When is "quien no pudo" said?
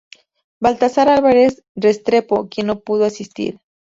2.49-3.05